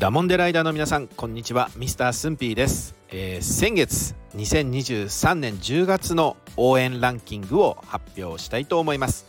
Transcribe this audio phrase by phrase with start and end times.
[0.00, 1.70] ダモンデライダーの皆さんこんにちは。
[1.76, 9.26] ミスタースンピーです、えー、先月2023年10月の応援ランキングを発表したいと思います、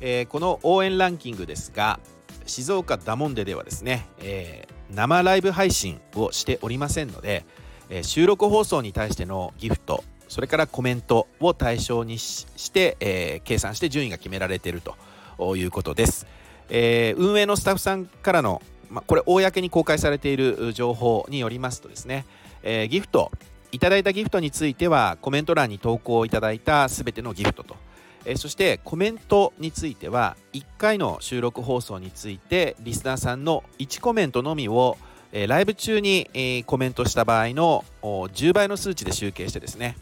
[0.00, 1.98] えー、この応援ランキングですが
[2.44, 7.44] 静岡ダモンデではですね、えー、生ライブ配信をしておりませんので、
[7.90, 16.28] え収録放送に対してのギフトそれからコメントを対象にして、え計算して順位が決められているということです、
[16.68, 22.24] え運営のスタッフさんからのまあ、これ公に公開されている情報によりますとですね、
[22.62, 23.30] えー、ギフト
[23.72, 27.76] いただいたギフトについてはコメント欄に投稿いただいたすべてのギフトと、
[28.24, 34.96] えー、そしてコメントについては1回の収録放送についてリスナーさんの1コメントのみを、
[35.32, 39.96] えー、ライブ中に、えー、コメントした場合の10倍の数値で集計してですね、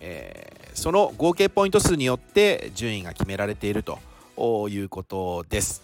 [0.00, 3.98] えー、その合計ポイント数によって順位が決められていると
[4.68, 5.82] いうことです。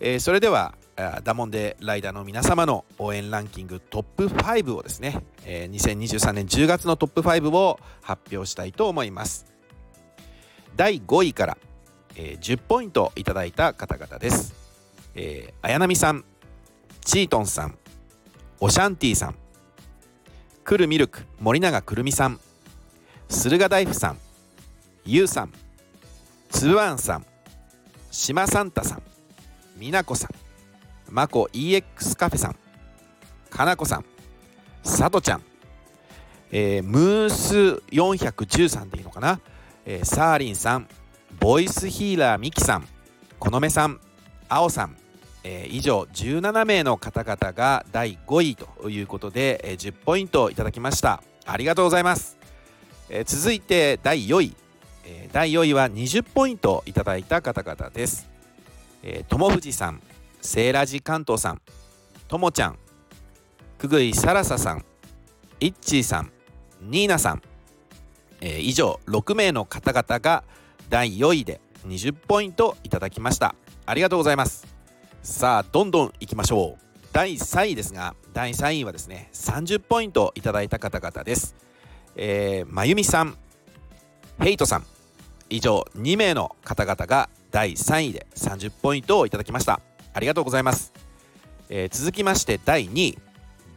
[0.00, 0.74] えー、それでは
[1.22, 9.50] ダモンデライダーの皆様の応援ランキングトップ5をですね、えー、2023年10月のトップ5を発表したいと思います。
[10.76, 11.58] 第5位から、
[12.16, 14.54] えー、10ポイントいただいた方々です、
[15.14, 16.24] えー、綾波さん
[17.04, 17.76] チートンさん
[18.60, 19.34] オシャンティさん
[20.64, 22.40] クルミルク森永くるみさん
[23.28, 24.18] 駿河大夫さん
[25.04, 25.52] ゆうさん
[26.48, 27.26] つぶあんさん
[28.10, 29.02] 島サンタさん
[29.76, 30.49] 美奈子さん
[31.10, 32.56] まこ EX カフェさん
[33.50, 34.04] かなこさん
[34.82, 35.42] さとちゃん、
[36.50, 39.40] えー、ムース413でいいのかな、
[39.84, 40.88] えー、サーリンさん
[41.38, 42.88] ボイスヒーラーミキさん
[43.38, 44.00] このめさん
[44.48, 44.96] あおさん、
[45.44, 51.22] えー、以上17名の方々が第5位ということで、えー、10ポイントいただきました。
[51.50, 52.36] ありがとうございます、
[53.08, 54.54] えー、続いて第4位、
[55.04, 58.28] えー、第4位は20ポイントいただいた方々です、
[59.02, 60.00] えー、友藤さん
[60.40, 61.60] セーラジ関東さん
[62.28, 62.78] ともちゃん
[63.78, 64.84] くぐいさらささん
[65.60, 66.32] いっちーさん
[66.80, 67.42] ニーナさん、
[68.40, 70.44] えー、以上6名の方々が
[70.88, 73.54] 第4位で20ポイントいただきました。
[73.86, 74.66] ありがとうございます。
[75.22, 76.84] さあどんどんいきましょう。
[77.12, 81.54] 第3位ですが第3位はですね30ポイントいただいた方々です。
[82.16, 83.36] えー、まゆみさん
[84.40, 84.86] ヘイトさん
[85.48, 89.80] 以上2名の方々が第3位で30ポイントをいただきました。
[90.12, 90.92] ありがとうございます、
[91.68, 93.18] えー、続きまして第2位。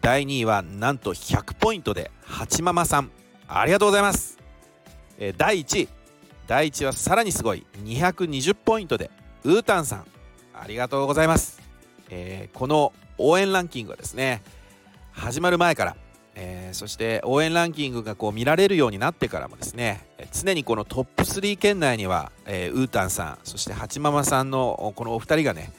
[0.02, 3.12] 第2位はなんと100ポイントで八ママさん。
[3.48, 4.38] ありがとうございます、
[5.18, 5.90] えー、第1位。
[6.48, 7.66] 第1位はさらにすごい。
[7.84, 9.12] 220ポイントで
[9.44, 10.06] ウータンさん。
[10.54, 11.62] ありがとうございます、
[12.10, 14.42] えー、この応援ランキングはですね
[15.12, 15.96] 始まる前から
[16.36, 25.72] えー、そして応援ランキングがこう見られるようになってからもですね常にこのトップ3圏内には、えー、ウータンさんそしてハチママさんのこのお二人がね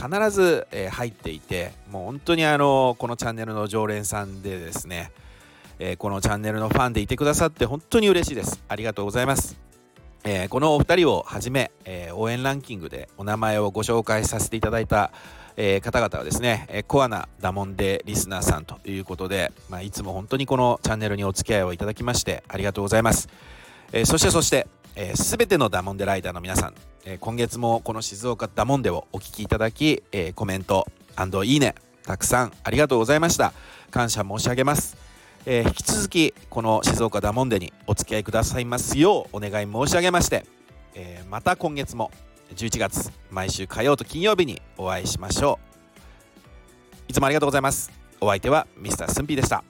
[0.00, 5.12] 必ず、え、入っていてもう本当にあのこのチャンネルの常連さんでですね、
[5.78, 8.62] え、このチャンネルのファンでいてくださって本当に嬉しいです。
[8.68, 9.58] ありがとうございます、
[10.24, 15.12] え、このお二人をはじめ、え応援ランキングでお名前をご紹介させていただいた
[15.56, 23.28] え方々はですね、えコアなダモンデリスナーさんということで、まあ、いつも本当にこのチャンネルにお付き合いをいただきましてありがとうございます、
[23.92, 26.74] えそしてそしてえー、全てのダモンデライダーの皆さん、
[27.04, 30.86] えー、今月もこの静岡ダモンデをお聴きいただき、えー、コメント
[31.44, 31.74] いいね
[32.04, 33.52] たくさんありがとうございました。
[33.90, 34.96] 感謝申し上げます、
[35.46, 40.46] え引き続きこの静岡ダモンデにお付き合いくださいますようお願い申し上げまして、
[40.94, 42.10] えまた今月も
[42.54, 45.58] 11月毎週火曜と金曜日にお会いしましょ
[47.08, 47.10] う。
[47.10, 47.90] いつもありがとうございます。
[48.20, 49.64] お相手はミスタースンピーでした。